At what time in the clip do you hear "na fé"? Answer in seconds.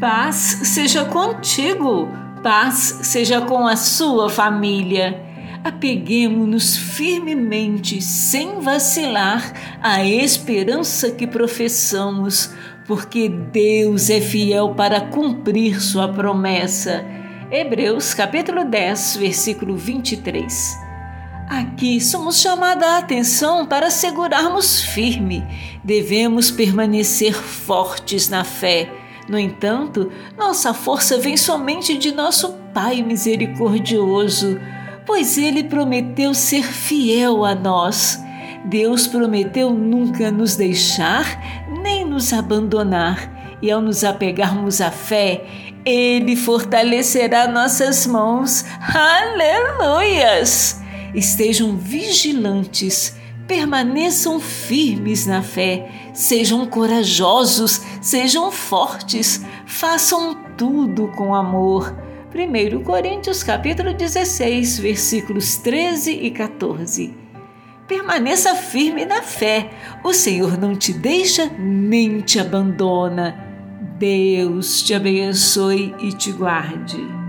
28.30-28.99, 55.26-55.90, 69.04-69.72